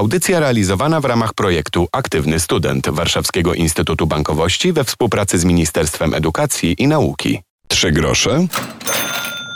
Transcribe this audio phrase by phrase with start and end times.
[0.00, 6.74] Audycja realizowana w ramach projektu Aktywny Student Warszawskiego Instytutu Bankowości we współpracy z Ministerstwem Edukacji
[6.78, 7.42] i Nauki.
[7.68, 8.46] Trzy grosze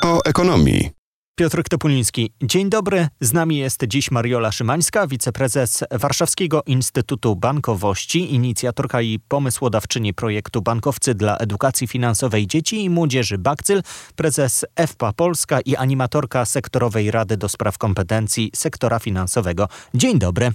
[0.02, 1.03] o ekonomii.
[1.36, 2.32] Piotr Topuliński.
[2.42, 3.08] Dzień dobry.
[3.20, 11.14] Z nami jest dziś Mariola Szymańska, wiceprezes Warszawskiego Instytutu Bankowości, inicjatorka i pomysłodawczyni projektu Bankowcy
[11.14, 13.82] dla Edukacji Finansowej Dzieci i Młodzieży Bakcyl,
[14.16, 19.68] prezes FPA Polska i animatorka Sektorowej Rady do Spraw Kompetencji Sektora Finansowego.
[19.94, 20.52] Dzień dobry.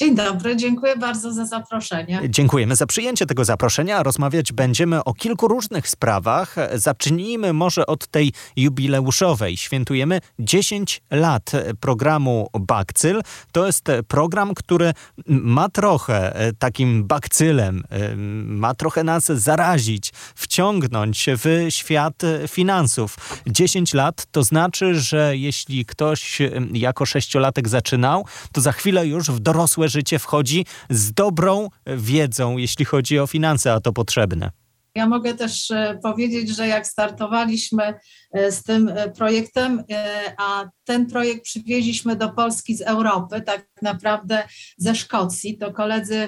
[0.00, 2.20] Dzień dobry, dziękuję bardzo za zaproszenie.
[2.28, 4.02] Dziękujemy za przyjęcie tego zaproszenia.
[4.02, 6.56] Rozmawiać będziemy o kilku różnych sprawach.
[6.74, 9.56] Zacznijmy może od tej jubileuszowej.
[9.56, 13.20] Świętujemy 10 lat programu Bakcyl.
[13.52, 14.92] To jest program, który
[15.26, 17.84] ma trochę takim bakcylem,
[18.44, 23.16] ma trochę nas zarazić, wciągnąć w świat finansów.
[23.46, 26.38] 10 lat to znaczy, że jeśli ktoś
[26.72, 32.84] jako sześciolatek zaczynał, to za chwilę już w dorosłe życie wchodzi z dobrą wiedzą, jeśli
[32.84, 34.50] chodzi o finanse, a to potrzebne.
[34.98, 37.94] Ja mogę też e, powiedzieć, że jak startowaliśmy
[38.32, 39.84] e, z tym e, projektem,
[40.38, 44.42] a ten projekt przywieźliśmy do Polski z Europy, tak naprawdę
[44.78, 46.26] ze Szkocji, to koledzy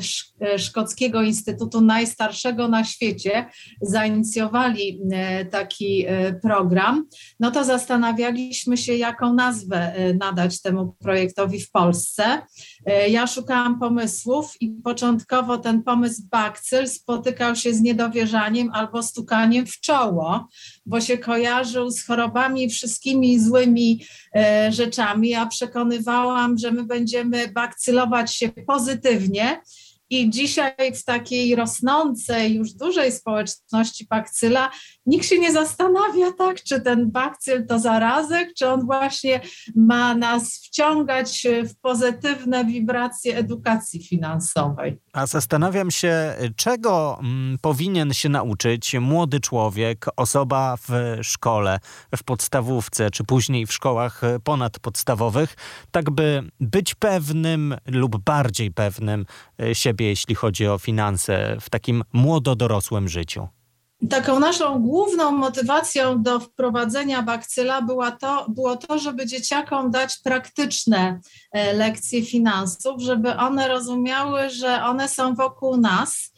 [0.58, 3.46] Szkockiego Instytutu, najstarszego na świecie,
[3.82, 5.00] zainicjowali
[5.50, 6.06] taki
[6.42, 7.06] program,
[7.40, 12.42] no to zastanawialiśmy się, jaką nazwę nadać temu projektowi w Polsce.
[13.08, 19.80] Ja szukałam pomysłów i początkowo ten pomysł Bakcyl spotykał się z niedowierzaniem, albo stukaniem w
[19.80, 20.48] czoło,
[20.86, 24.04] bo się kojarzył z chorobami, wszystkimi złymi
[24.36, 25.28] e, rzeczami.
[25.28, 29.60] Ja przekonywałam, że my będziemy bakcylować się pozytywnie
[30.10, 34.70] i dzisiaj w takiej rosnącej, już dużej społeczności bakcyla
[35.06, 39.40] nikt się nie zastanawia, tak, czy ten bakcyl to zarazek, czy on właśnie
[39.76, 44.98] ma nas wciągać w pozytywne wibracje edukacji finansowej.
[45.12, 51.80] A zastanawiam się, czego mm, powinien się nauczyć młody człowiek, osoba w szkole,
[52.16, 55.56] w podstawówce, czy później w szkołach ponadpodstawowych,
[55.90, 59.26] tak by być pewnym lub bardziej pewnym
[59.62, 63.48] e, siebie jeśli chodzi o finanse w takim młododorosłym życiu?
[64.10, 71.20] Taką naszą główną motywacją do wprowadzenia bakcyla była to, było to, żeby dzieciakom dać praktyczne
[71.52, 76.32] e, lekcje finansów, żeby one rozumiały, że one są wokół nas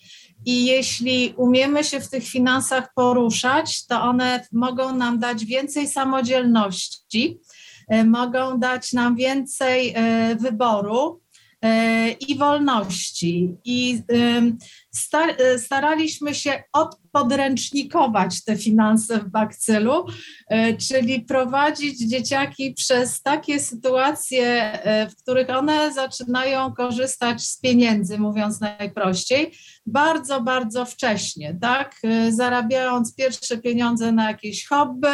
[0.44, 7.40] i jeśli umiemy się w tych finansach poruszać, to one mogą nam dać więcej samodzielności,
[7.88, 11.22] e, mogą dać nam więcej e, wyboru
[12.28, 13.54] i wolności.
[13.64, 14.42] I e,
[15.58, 20.06] staraliśmy się odpodręcznikować te finanse w bakcylu,
[20.48, 24.78] e, czyli prowadzić dzieciaki przez takie sytuacje,
[25.10, 29.52] w których one zaczynają korzystać z pieniędzy, mówiąc najprościej,
[29.86, 32.00] bardzo, bardzo wcześnie, tak?
[32.28, 35.08] Zarabiając pierwsze pieniądze na jakieś hobby,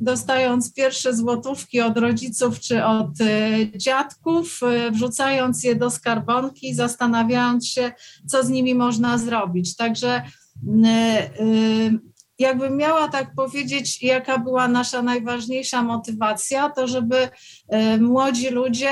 [0.00, 3.10] dostając pierwsze złotówki od rodziców czy od
[3.76, 4.60] dziadków,
[4.92, 7.92] wrzucając je do skarbonki, zastanawiając się,
[8.26, 9.76] co z nimi można zrobić.
[9.76, 10.22] Także
[10.68, 11.98] y, y,
[12.38, 18.90] jakbym miała tak powiedzieć, jaka była nasza najważniejsza motywacja, to żeby y, młodzi ludzie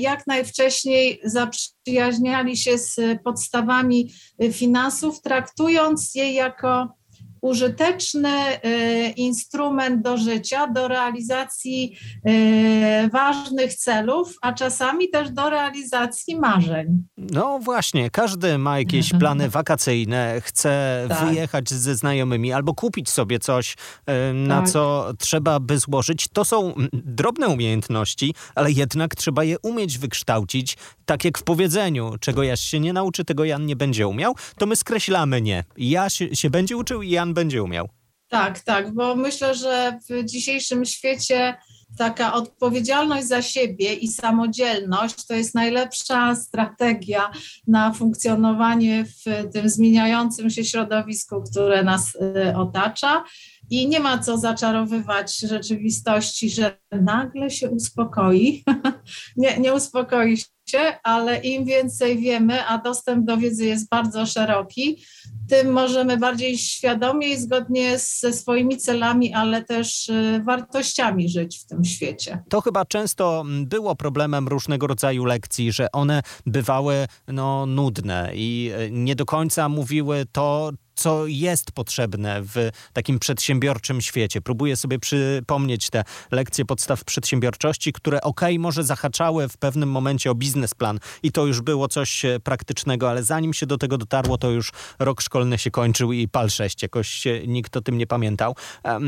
[0.00, 4.12] jak najwcześniej zaprzyjaźniali się z podstawami
[4.52, 6.99] finansów, traktując je jako
[7.40, 11.96] użyteczny y, instrument do życia, do realizacji
[12.28, 17.02] y, ważnych celów, a czasami też do realizacji marzeń.
[17.16, 21.28] No właśnie, każdy ma jakieś plany wakacyjne, chce tak.
[21.28, 24.70] wyjechać ze znajomymi albo kupić sobie coś, y, na tak.
[24.70, 26.28] co trzeba by złożyć.
[26.32, 30.76] To są drobne umiejętności, ale jednak trzeba je umieć wykształcić,
[31.06, 34.66] tak jak w powiedzeniu, czego Jaś się nie nauczy, tego Jan nie będzie umiał, to
[34.66, 35.64] my skreślamy nie.
[35.76, 37.88] Jaś się będzie uczył i Jan będzie umiał.
[38.28, 41.56] Tak, tak, bo myślę, że w dzisiejszym świecie
[41.98, 47.30] taka odpowiedzialność za siebie i samodzielność to jest najlepsza strategia
[47.66, 53.24] na funkcjonowanie w tym zmieniającym się środowisku, które nas y, otacza.
[53.70, 58.64] I nie ma co zaczarowywać rzeczywistości, że nagle się uspokoi.
[59.36, 65.02] nie, nie uspokoi się, ale im więcej wiemy, a dostęp do wiedzy jest bardzo szeroki,
[65.50, 71.66] tym możemy bardziej świadomie i zgodnie ze swoimi celami, ale też y, wartościami żyć w
[71.66, 72.42] tym świecie.
[72.48, 78.90] To chyba często było problemem różnego rodzaju lekcji, że one bywały no, nudne i y,
[78.90, 84.40] nie do końca mówiły to, co jest potrzebne w takim przedsiębiorczym świecie.
[84.40, 90.34] Próbuję sobie przypomnieć te lekcje podstaw przedsiębiorczości, które ok, może zahaczały w pewnym momencie o
[90.34, 94.50] biznesplan i to już było coś e, praktycznego, ale zanim się do tego dotarło, to
[94.50, 98.56] już rok szkolny się kończył i pal 6, jakoś nikt o tym nie pamiętał.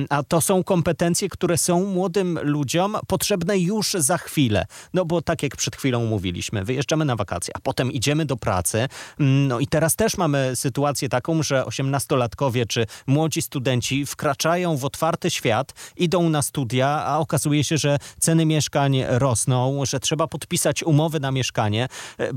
[0.08, 4.66] A to są kompetencje, które są młodym ludziom potrzebne już za chwilę.
[4.94, 8.88] No bo tak jak przed chwilą mówiliśmy, wyjeżdżamy na wakacje, a potem idziemy do pracy.
[9.20, 14.84] Mm, no i teraz też mamy sytuację taką, że osiemnastolatkowie czy młodzi studenci wkraczają w
[14.84, 20.82] otwarty świat, idą na studia, a okazuje się, że ceny mieszkań rosną, że trzeba podpisać
[20.82, 21.88] umowy na mieszkanie.
[22.18, 22.30] E,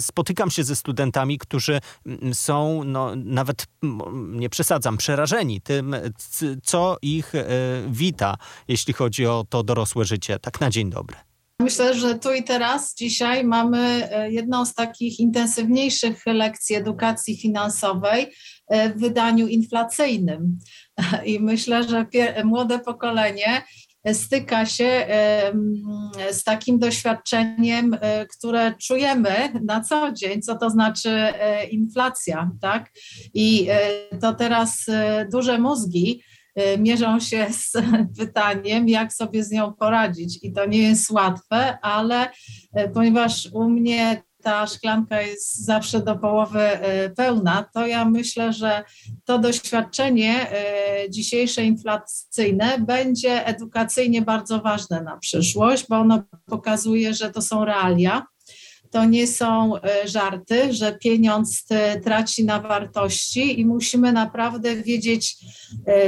[0.00, 3.66] spotykam się ze studentami, którzy mm, są, no, nawet
[4.22, 5.96] nie przesadzam, przerażeni tym,
[6.62, 7.44] co ich e,
[7.88, 8.36] wita,
[8.68, 10.38] jeśli chodzi o to dorosłe życie.
[10.38, 11.31] Tak na dzień dobry.
[11.62, 18.26] Myślę, że tu i teraz dzisiaj mamy e, jedną z takich intensywniejszych lekcji edukacji finansowej
[18.96, 20.58] w wydaniu inflacyjnym.
[21.26, 22.06] I myślę, że
[22.44, 23.62] młode pokolenie
[24.12, 25.06] styka się
[26.32, 32.90] z takim doświadczeniem, e, które czujemy na co dzień, co to znaczy e, inflacja, tak?
[33.34, 34.86] I e, to teraz
[35.32, 36.22] duże mózgi
[36.78, 37.72] mierzą się z
[38.18, 40.38] pytaniem, jak sobie z nią poradzić.
[40.42, 42.28] I to nie jest łatwe, ale
[42.94, 48.84] ponieważ u mnie ta szklanka jest zawsze do połowy e, pełna, to ja myślę, że
[49.24, 50.46] to doświadczenie
[51.10, 58.26] dzisiejsze inflacyjne będzie edukacyjnie bardzo ważne na przyszłość, bo ono pokazuje, że to są realia.
[58.92, 61.66] To nie są e, żarty, że pieniądz
[62.04, 65.36] traci na wartości i musimy naprawdę wiedzieć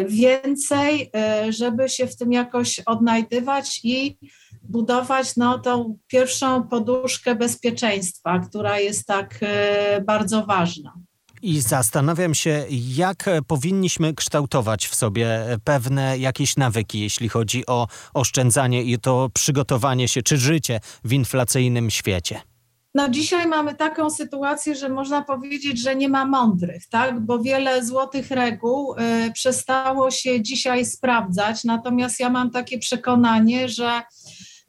[0.08, 1.10] więcej,
[1.48, 4.18] żeby się w tym jakoś odnajdywać i
[4.68, 10.92] budować no, tą pierwszą poduszkę bezpieczeństwa, która jest tak e, bardzo ważna.
[11.42, 18.82] I zastanawiam się, jak powinniśmy kształtować w sobie pewne jakieś nawyki, jeśli chodzi o oszczędzanie
[18.82, 22.40] i to przygotowanie się czy życie w inflacyjnym świecie.
[22.94, 27.20] No dzisiaj mamy taką sytuację, że można powiedzieć, że nie ma mądrych, tak?
[27.20, 31.64] Bo wiele złotych reguł y, przestało się dzisiaj sprawdzać.
[31.64, 34.02] Natomiast ja mam takie przekonanie, że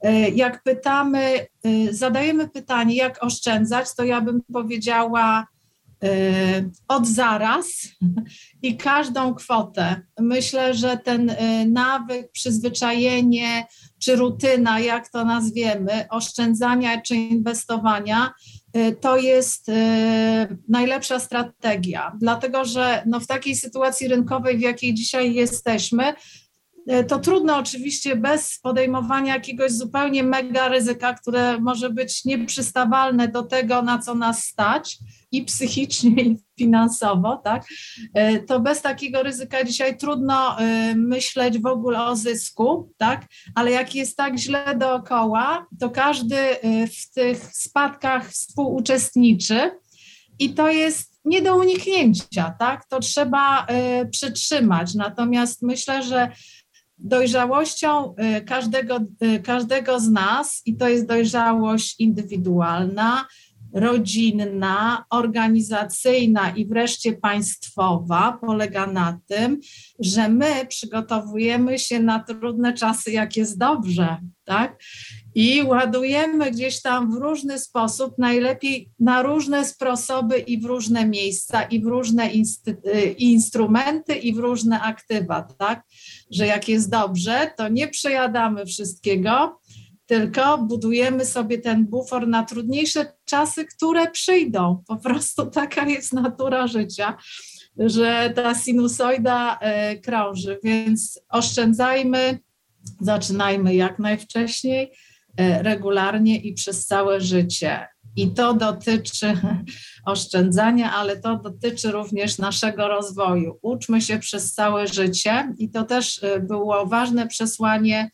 [0.06, 5.48] E, jak pytamy, e, zadajemy pytanie, jak oszczędzać, to ja bym powiedziała
[6.04, 6.08] e,
[6.88, 7.68] od zaraz
[8.62, 10.02] i każdą kwotę.
[10.20, 11.36] Myślę, że ten
[11.68, 13.66] nawyk, przyzwyczajenie
[14.06, 18.34] czy rutyna, jak to nazwiemy, oszczędzania czy inwestowania,
[19.02, 19.72] to jest
[20.70, 26.14] najlepsza strategia, dlatego że no w takiej sytuacji rynkowej, w jakiej dzisiaj jesteśmy,
[27.08, 33.82] to trudno oczywiście bez podejmowania jakiegoś zupełnie mega ryzyka, które może być nieprzystawalne do tego,
[33.82, 34.98] na co nas stać
[35.32, 37.66] i psychicznie, i finansowo, tak?
[38.14, 43.26] E, to bez takiego ryzyka dzisiaj trudno e, myśleć w ogóle o zysku, tak?
[43.56, 46.36] Ale jak jest tak źle dookoła, to każdy
[47.00, 49.72] w tych spadkach współuczestniczy
[50.40, 52.86] i to jest nie do uniknięcia, tak?
[52.90, 53.68] To trzeba
[54.12, 54.96] przytrzymać.
[54.96, 56.32] Natomiast myślę, że
[56.98, 63.28] dojrzałością y, każdego, y, każdego z nas, i to jest dojrzałość indywidualna,
[63.76, 69.60] rodzinna, organizacyjna i wreszcie państwowa, polega na tym,
[70.00, 74.80] że my przygotowujemy się na trudne czasy, jak jest dobrze, tak?
[75.36, 81.64] I ładujemy gdzieś tam w różny sposób, najlepiej na różne sposoby i w różne miejsca,
[81.64, 85.84] i w różne y, instrumenty, i w różne aktywa, tak?
[86.32, 89.60] Że jak jest dobrze, to nie przejadamy wszystkiego,
[90.06, 94.84] tylko budujemy sobie ten bufor na trudniejsze czasy, które przyjdą.
[94.88, 97.18] Po prostu taka jest natura życia,
[97.78, 102.40] że ta sinusoida e, krąży, więc oszczędzajmy,
[103.02, 104.92] zaczynajmy jak najwcześniej,
[105.38, 107.88] e, regularnie i przez całe życie.
[108.16, 109.34] I to dotyczy
[110.06, 113.60] oszczędzania, ale to dotyczy również naszego rozwoju.
[113.62, 118.10] Uczmy się przez całe życie i to też e, było ważne przesłanie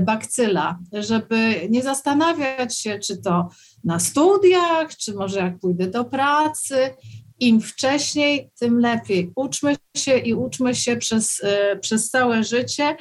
[0.00, 3.48] bakcyla, żeby nie zastanawiać się, czy to
[3.84, 6.94] na studiach, czy może jak pójdę do pracy.
[7.40, 9.32] Im wcześniej, tym lepiej.
[9.36, 12.96] Uczmy się i uczmy się przez, e, przez całe życie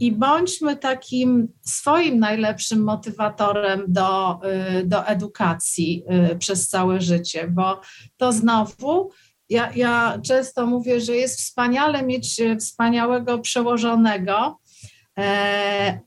[0.00, 6.04] i bądźmy takim swoim najlepszym motywatorem do, e, do edukacji
[6.38, 7.80] przez całe życie, bo
[8.16, 9.10] to znowu
[9.48, 14.58] ja, ja często mówię, że jest wspaniale mieć wspaniałego przełożonego,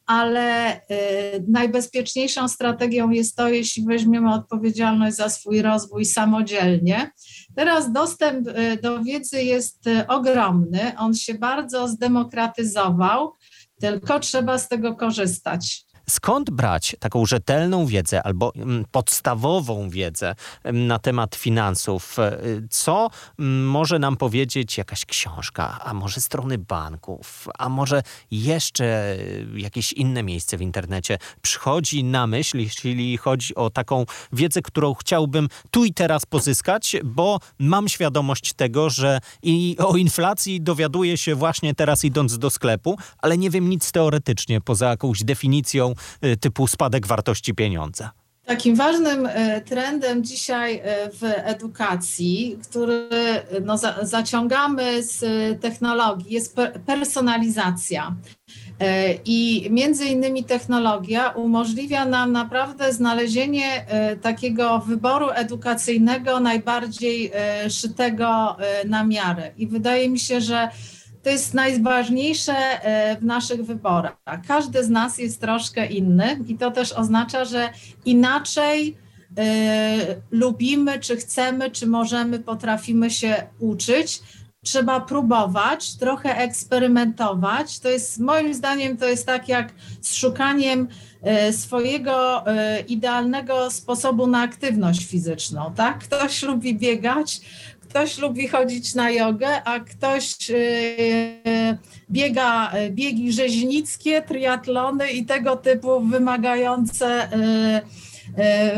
[0.05, 0.81] ale
[1.47, 7.11] najbezpieczniejszą strategią jest to, jeśli weźmiemy odpowiedzialność za swój rozwój samodzielnie.
[7.55, 8.47] Teraz dostęp
[8.83, 13.33] do wiedzy jest ogromny, on się bardzo zdemokratyzował,
[13.81, 15.85] tylko trzeba z tego korzystać.
[16.11, 22.19] Skąd brać taką rzetelną wiedzę albo mm, podstawową wiedzę mm, na temat finansów?
[22.19, 22.37] E,
[22.69, 29.17] co mm, może nam powiedzieć jakaś książka, a może strony banków, a może jeszcze
[29.55, 35.47] jakieś inne miejsce w internecie przychodzi na myśl, jeśli chodzi o taką wiedzę, którą chciałbym
[35.71, 41.75] tu i teraz pozyskać, bo mam świadomość tego, że i o inflacji dowiaduję się właśnie
[41.75, 46.00] teraz idąc do sklepu, ale nie wiem nic teoretycznie poza jakąś definicją Y,
[46.39, 48.11] typu spadek wartości pieniądza?
[48.45, 50.81] Takim ważnym y, trendem dzisiaj y,
[51.11, 53.09] w edukacji, który
[53.65, 55.21] no, za, zaciągamy z
[55.61, 58.15] technologii, jest personalizacja.
[59.25, 63.85] I między innymi technologia umożliwia nam naprawdę znalezienie
[64.21, 67.31] takiego wyboru edukacyjnego najbardziej
[67.69, 69.51] szytego na miarę.
[69.57, 70.69] I wydaje mi się, że
[71.23, 74.17] to jest najważniejsze e, w naszych wyborach.
[74.47, 77.69] Każdy z nas jest troszkę inny i to też oznacza, że
[78.05, 78.97] inaczej
[79.39, 84.21] y, lubimy, czy chcemy, czy możemy, potrafimy się uczyć.
[84.63, 87.79] Trzeba próbować, trochę eksperymentować.
[87.79, 90.87] To jest moim zdaniem to jest tak jak z szukaniem
[91.49, 92.43] y, swojego
[92.87, 95.73] idealnego sposobu na aktywność fizyczną.
[95.75, 95.99] Tak?
[95.99, 97.41] Ktoś lubi biegać,
[97.91, 101.77] ktoś lubi chodzić na jogę, a ktoś e,
[102.11, 107.81] biega e, biegi rzeźnickie, triatlony i tego typu wymagające e,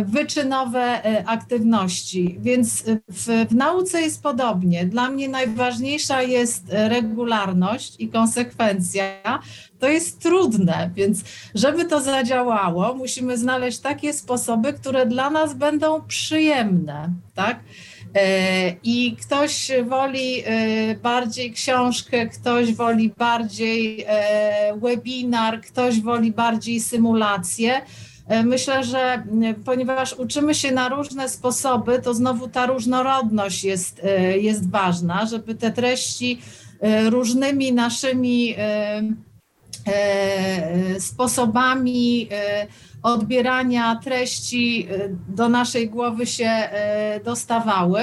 [0.05, 2.37] wyczynowe aktywności.
[2.39, 4.85] Więc w, w, nauce jest podobnie.
[4.85, 9.39] Dla mnie najważniejsza jest regularność i konsekwencja.
[9.79, 11.23] To jest trudne, więc
[11.55, 17.59] żeby to zadziałało, musimy znaleźć takie sposoby, które dla nas będą przyjemne, tak?
[18.15, 26.79] E, I ktoś woli e, bardziej książkę, ktoś woli bardziej e, webinar, ktoś woli bardziej
[26.79, 27.81] symulację.
[28.43, 29.23] Myślę, że
[29.65, 34.01] ponieważ uczymy się na różne sposoby, to znowu ta różnorodność jest,
[34.41, 36.41] jest ważna, żeby te treści
[37.09, 38.55] różnymi naszymi
[40.99, 42.29] sposobami
[43.03, 46.69] odbierania treści y, do naszej głowy się
[47.25, 48.01] dostawały.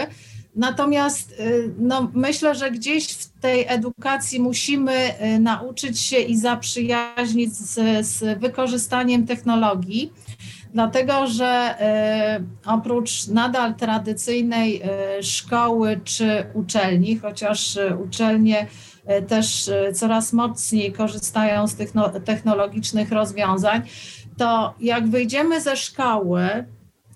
[0.57, 1.43] Natomiast
[1.79, 9.27] no, myślę, że gdzieś w tej edukacji musimy nauczyć się i zaprzyjaźnić z, z wykorzystaniem
[9.27, 10.13] technologii,
[10.75, 11.75] dlatego że
[12.67, 14.83] oprócz nadal tradycyjnej
[15.23, 18.67] szkoły czy uczelni, chociaż uczelnie
[19.29, 21.93] też coraz mocniej korzystają z tych
[22.25, 23.83] technologicznych rozwiązań,
[24.37, 26.65] to jak wyjdziemy ze szkoły,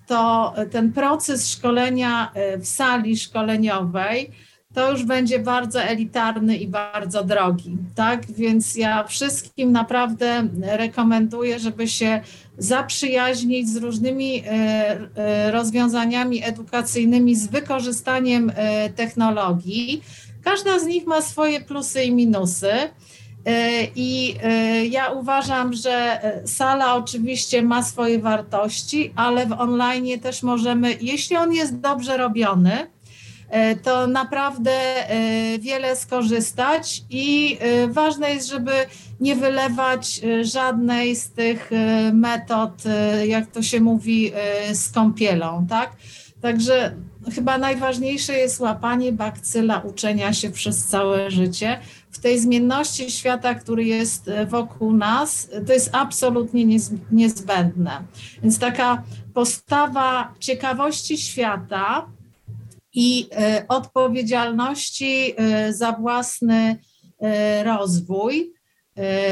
[0.07, 4.31] to ten proces szkolenia e, w sali szkoleniowej
[4.73, 8.25] to już będzie bardzo elitarny i bardzo drogi, tak?
[8.31, 12.21] Więc ja wszystkim naprawdę rekomenduję, żeby się
[12.57, 14.51] zaprzyjaźnić z różnymi e,
[15.15, 18.51] e, rozwiązaniami edukacyjnymi z wykorzystaniem
[18.95, 20.03] technologii.
[20.45, 22.71] Każda z nich ma swoje plusy i minusy.
[23.45, 30.19] E, I e, ja uważam, że e, sala oczywiście ma swoje wartości, ale w online
[30.19, 32.87] też możemy, jeśli on jest dobrze robiony,
[33.83, 34.71] to naprawdę
[35.59, 38.71] wiele skorzystać i ważne jest, żeby
[39.19, 41.71] nie wylewać żadnej z tych
[42.13, 42.83] metod,
[43.25, 44.31] jak to się mówi,
[44.73, 45.91] z kąpielą, tak?
[46.41, 46.95] Także
[47.33, 51.79] chyba najważniejsze jest łapanie bakcyla uczenia się przez całe życie,
[52.11, 56.79] w tej zmienności świata, który jest e, wokół nas, to jest absolutnie
[57.11, 58.03] niezbędne.
[58.43, 59.03] Więc taka
[59.33, 62.07] postawa ciekawości świata
[62.93, 66.77] i e, odpowiedzialności e, za własny
[67.63, 68.53] rozwój,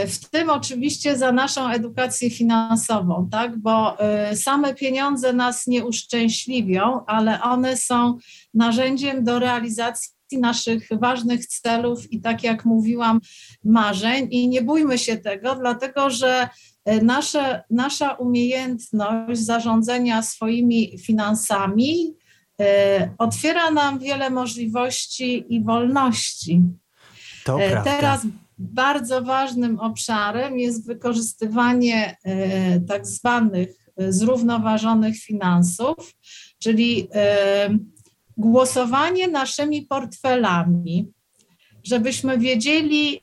[0.08, 3.58] w tym oczywiście za naszą edukację finansową, tak?
[3.58, 3.98] bo
[4.36, 8.18] same pieniądze nas nie uszczęśliwią, ale one są
[8.54, 13.20] narzędziem do realizacji naszych ważnych celów i tak jak mówiłam,
[13.64, 14.28] marzeń.
[14.32, 16.50] I nie bójmy się tego, dlatego że
[16.86, 22.14] e, nasze, nasza umiejętność zarządzania swoimi finansami
[22.62, 26.62] e, otwiera nam wiele możliwości i wolności.
[27.44, 28.22] To e, Teraz
[28.58, 32.18] bardzo ważnym obszarem jest wykorzystywanie
[32.88, 35.96] tak zwanych zrównoważonych finansów,
[36.60, 37.08] czyli
[38.38, 41.12] głosowanie naszymi portfelami,
[41.84, 43.22] żebyśmy wiedzieli,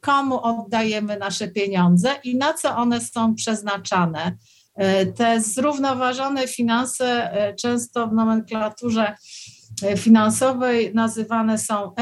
[0.00, 4.36] komu oddajemy nasze pieniądze i na co one są przeznaczane.
[5.16, 9.14] Te zrównoważone finanse często w nomenklaturze
[9.96, 11.92] finansowej nazywane są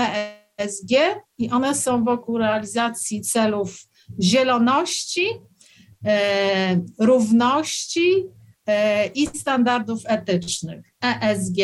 [0.59, 0.91] ESG
[1.39, 3.81] i one są wokół realizacji celów
[4.23, 5.27] zieloności,
[6.99, 8.25] równości
[9.15, 10.87] i standardów etycznych.
[11.05, 11.57] ESG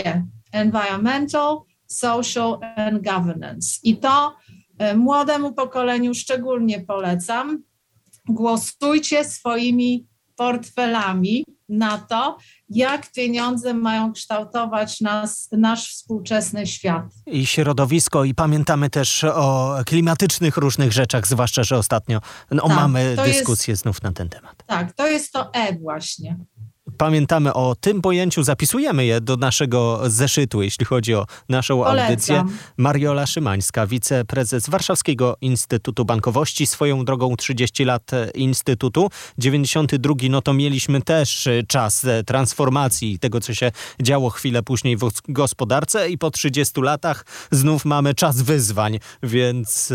[0.53, 3.79] Environmental, Social and Governance.
[3.83, 4.37] I to
[4.79, 7.63] e, młodemu pokoleniu szczególnie polecam.
[8.29, 12.38] Głosujcie swoimi portfelami na to,
[12.69, 17.05] jak pieniądze mają kształtować nas, nasz współczesny świat.
[17.26, 23.17] I środowisko, i pamiętamy też o klimatycznych różnych rzeczach, zwłaszcza, że ostatnio no, tak, mamy
[23.25, 24.64] dyskusję jest, znów na ten temat.
[24.67, 26.37] Tak, to jest to E właśnie
[26.99, 32.07] pamiętamy o tym pojęciu, zapisujemy je do naszego zeszytu, jeśli chodzi o naszą Polecam.
[32.07, 32.45] audycję.
[32.77, 39.11] Mariola Szymańska, wiceprezes Warszawskiego Instytutu Bankowości, swoją drogą 30 lat e, Instytutu.
[39.39, 43.73] 92, no to mieliśmy też e, czas e, transformacji tego, co się
[44.03, 49.93] działo chwilę później w gospodarce i po 30 latach znów mamy czas wyzwań, więc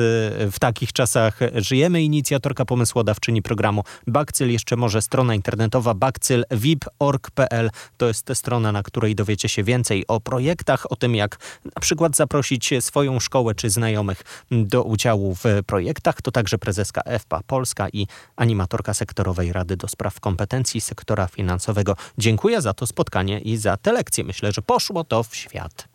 [0.51, 2.03] w takich czasach żyjemy.
[2.03, 8.83] Inicjatorka pomysłodawczyni programu Bakcyl, jeszcze może strona internetowa Bakcyl VIP org.pl to jest strona, na
[8.83, 13.69] której dowiecie się więcej o projektach, o tym jak na przykład zaprosić swoją szkołę czy
[13.69, 16.21] znajomych do udziału w projektach.
[16.21, 21.95] To także prezeska EFPA Polska i animatorka sektorowej Rady do Spraw Kompetencji Sektora Finansowego.
[22.17, 24.23] Dziękuję za to spotkanie i za te lekcje.
[24.23, 25.88] Myślę, że poszło to w świat.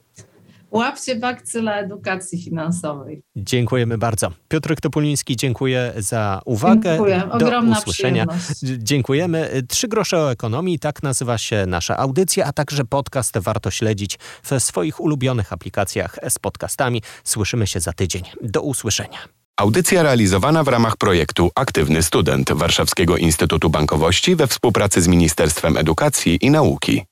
[0.74, 3.22] Łapcie bakcyla edukacji finansowej.
[3.36, 4.30] Dziękujemy bardzo.
[4.48, 6.90] Piotr Topuliński, dziękuję za uwagę.
[6.90, 7.22] Dziękuję.
[7.30, 8.26] Ogromna Do usłyszenia.
[8.62, 9.62] Dziękujemy.
[9.68, 14.62] Trzy grosze o ekonomii, tak nazywa się nasza audycja, a także podcast warto śledzić w
[14.62, 17.02] swoich ulubionych aplikacjach z podcastami.
[17.24, 18.22] Słyszymy się za tydzień.
[18.42, 19.18] Do usłyszenia.
[19.56, 26.38] Audycja realizowana w ramach projektu Aktywny Student Warszawskiego Instytutu Bankowości we współpracy z Ministerstwem Edukacji
[26.40, 27.04] i Nauki.